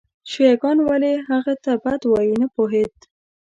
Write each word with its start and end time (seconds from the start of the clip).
شیعه 0.29 0.55
ګان 0.61 0.77
ولې 0.87 1.13
هغه 1.29 1.53
ته 1.63 1.71
بد 1.83 2.01
وایي 2.11 2.35
نه 2.41 2.47
پوهېد. 2.55 2.93